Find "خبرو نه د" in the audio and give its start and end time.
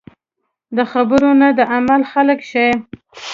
0.91-1.59